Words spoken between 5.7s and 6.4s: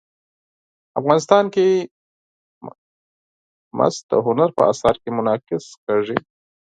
کېږي.